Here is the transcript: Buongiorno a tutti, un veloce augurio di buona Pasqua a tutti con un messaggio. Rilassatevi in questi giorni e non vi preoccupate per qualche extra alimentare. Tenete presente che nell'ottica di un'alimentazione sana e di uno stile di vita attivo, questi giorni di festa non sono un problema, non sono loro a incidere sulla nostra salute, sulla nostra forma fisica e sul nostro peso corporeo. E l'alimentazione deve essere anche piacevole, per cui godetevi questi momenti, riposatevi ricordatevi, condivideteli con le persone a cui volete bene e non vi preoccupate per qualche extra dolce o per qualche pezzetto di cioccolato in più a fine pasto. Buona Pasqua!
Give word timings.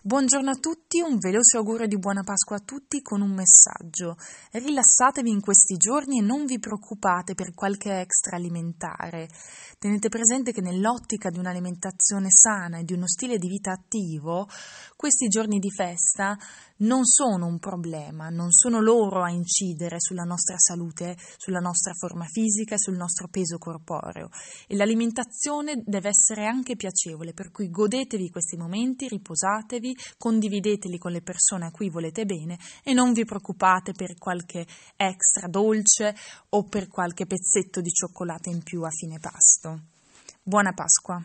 Buongiorno 0.00 0.50
a 0.50 0.54
tutti, 0.54 1.00
un 1.00 1.18
veloce 1.18 1.56
augurio 1.56 1.88
di 1.88 1.98
buona 1.98 2.22
Pasqua 2.22 2.54
a 2.54 2.62
tutti 2.64 3.02
con 3.02 3.20
un 3.20 3.32
messaggio. 3.32 4.16
Rilassatevi 4.52 5.28
in 5.28 5.40
questi 5.40 5.76
giorni 5.76 6.20
e 6.20 6.22
non 6.22 6.46
vi 6.46 6.60
preoccupate 6.60 7.34
per 7.34 7.52
qualche 7.52 7.98
extra 7.98 8.36
alimentare. 8.36 9.28
Tenete 9.76 10.08
presente 10.08 10.52
che 10.52 10.60
nell'ottica 10.60 11.30
di 11.30 11.38
un'alimentazione 11.38 12.28
sana 12.30 12.78
e 12.78 12.84
di 12.84 12.92
uno 12.92 13.08
stile 13.08 13.38
di 13.38 13.48
vita 13.48 13.72
attivo, 13.72 14.48
questi 14.94 15.26
giorni 15.26 15.58
di 15.58 15.70
festa 15.70 16.38
non 16.78 17.04
sono 17.04 17.46
un 17.46 17.58
problema, 17.58 18.28
non 18.28 18.52
sono 18.52 18.80
loro 18.80 19.24
a 19.24 19.30
incidere 19.30 19.96
sulla 19.98 20.22
nostra 20.22 20.56
salute, 20.58 21.16
sulla 21.36 21.58
nostra 21.58 21.92
forma 21.94 22.24
fisica 22.26 22.76
e 22.76 22.78
sul 22.78 22.96
nostro 22.96 23.26
peso 23.26 23.58
corporeo. 23.58 24.28
E 24.68 24.76
l'alimentazione 24.76 25.82
deve 25.84 26.08
essere 26.10 26.46
anche 26.46 26.76
piacevole, 26.76 27.32
per 27.32 27.50
cui 27.50 27.68
godetevi 27.68 28.30
questi 28.30 28.56
momenti, 28.56 29.08
riposatevi 29.08 29.87
ricordatevi, 29.88 29.96
condivideteli 30.16 30.98
con 30.98 31.12
le 31.12 31.22
persone 31.22 31.66
a 31.66 31.70
cui 31.70 31.88
volete 31.88 32.24
bene 32.24 32.58
e 32.82 32.92
non 32.92 33.12
vi 33.12 33.24
preoccupate 33.24 33.92
per 33.92 34.16
qualche 34.18 34.66
extra 34.96 35.48
dolce 35.48 36.14
o 36.50 36.64
per 36.64 36.88
qualche 36.88 37.26
pezzetto 37.26 37.80
di 37.80 37.90
cioccolato 37.90 38.50
in 38.50 38.62
più 38.62 38.82
a 38.82 38.90
fine 38.90 39.18
pasto. 39.18 39.80
Buona 40.42 40.72
Pasqua! 40.72 41.22